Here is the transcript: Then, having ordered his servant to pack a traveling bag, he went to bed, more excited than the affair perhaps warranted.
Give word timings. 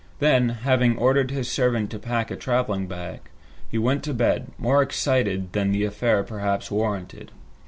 Then, 0.17 0.49
having 0.63 0.97
ordered 0.97 1.29
his 1.29 1.47
servant 1.47 1.91
to 1.91 1.99
pack 1.99 2.31
a 2.31 2.35
traveling 2.35 2.87
bag, 2.87 3.19
he 3.69 3.77
went 3.77 4.01
to 4.05 4.15
bed, 4.15 4.47
more 4.57 4.81
excited 4.81 5.53
than 5.53 5.71
the 5.71 5.83
affair 5.83 6.23
perhaps 6.23 6.71
warranted. 6.71 7.29